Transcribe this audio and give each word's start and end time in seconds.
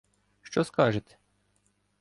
Що 0.41 0.63
скажете? 0.63 1.15